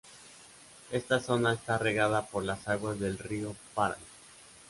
Esta 0.91 1.19
zona 1.19 1.53
está 1.53 1.77
regada 1.77 2.25
por 2.25 2.43
las 2.43 2.67
aguas 2.67 2.99
del 2.99 3.19
Río 3.19 3.55
Paraná. 3.75 4.01